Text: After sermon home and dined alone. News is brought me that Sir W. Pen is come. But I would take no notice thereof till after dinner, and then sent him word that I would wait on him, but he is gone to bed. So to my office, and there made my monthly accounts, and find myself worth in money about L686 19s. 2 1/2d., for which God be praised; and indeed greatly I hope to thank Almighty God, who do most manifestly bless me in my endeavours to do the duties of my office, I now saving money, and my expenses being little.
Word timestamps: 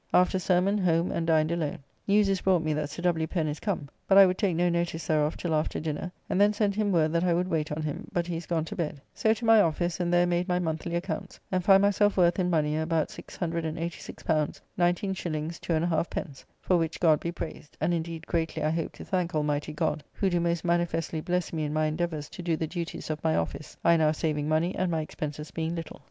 After 0.15 0.39
sermon 0.39 0.79
home 0.79 1.11
and 1.11 1.27
dined 1.27 1.51
alone. 1.51 1.77
News 2.07 2.27
is 2.27 2.41
brought 2.41 2.63
me 2.63 2.73
that 2.73 2.89
Sir 2.89 3.03
W. 3.03 3.27
Pen 3.27 3.47
is 3.47 3.59
come. 3.59 3.87
But 4.07 4.17
I 4.17 4.25
would 4.25 4.39
take 4.39 4.55
no 4.55 4.67
notice 4.67 5.05
thereof 5.05 5.37
till 5.37 5.53
after 5.53 5.79
dinner, 5.79 6.11
and 6.27 6.41
then 6.41 6.53
sent 6.53 6.73
him 6.73 6.91
word 6.91 7.13
that 7.13 7.23
I 7.23 7.35
would 7.35 7.47
wait 7.47 7.71
on 7.71 7.83
him, 7.83 8.07
but 8.11 8.25
he 8.25 8.35
is 8.35 8.47
gone 8.47 8.65
to 8.65 8.75
bed. 8.75 8.99
So 9.13 9.31
to 9.35 9.45
my 9.45 9.61
office, 9.61 9.99
and 9.99 10.11
there 10.11 10.25
made 10.25 10.47
my 10.47 10.57
monthly 10.57 10.95
accounts, 10.95 11.39
and 11.51 11.63
find 11.63 11.83
myself 11.83 12.17
worth 12.17 12.39
in 12.39 12.49
money 12.49 12.75
about 12.77 13.09
L686 13.09 14.23
19s. 14.75 15.59
2 15.61 15.71
1/2d., 15.73 16.43
for 16.59 16.77
which 16.77 16.99
God 16.99 17.19
be 17.19 17.31
praised; 17.31 17.77
and 17.79 17.93
indeed 17.93 18.25
greatly 18.25 18.63
I 18.63 18.71
hope 18.71 18.93
to 18.93 19.05
thank 19.05 19.35
Almighty 19.35 19.71
God, 19.71 20.03
who 20.13 20.31
do 20.31 20.39
most 20.39 20.65
manifestly 20.65 21.21
bless 21.21 21.53
me 21.53 21.63
in 21.63 21.73
my 21.73 21.85
endeavours 21.85 22.27
to 22.29 22.41
do 22.41 22.57
the 22.57 22.65
duties 22.65 23.11
of 23.11 23.23
my 23.23 23.35
office, 23.35 23.77
I 23.83 23.97
now 23.97 24.13
saving 24.13 24.49
money, 24.49 24.73
and 24.75 24.89
my 24.89 25.01
expenses 25.01 25.51
being 25.51 25.75
little. 25.75 25.99